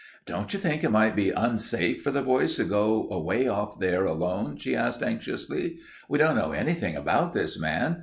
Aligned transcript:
"Don't 0.25 0.51
you 0.51 0.57
think 0.57 0.83
it 0.83 0.89
might 0.91 1.15
be 1.15 1.29
unsafe 1.29 2.01
for 2.01 2.09
the 2.09 2.23
boys 2.23 2.55
to 2.55 2.63
go 2.63 3.07
away 3.11 3.47
off 3.47 3.79
there 3.79 4.03
alone?" 4.05 4.57
she 4.57 4.75
asked 4.75 5.03
anxiously. 5.03 5.77
"We 6.09 6.17
don't 6.17 6.37
know 6.37 6.53
anything 6.53 6.95
about 6.95 7.33
this 7.33 7.61
man. 7.61 7.99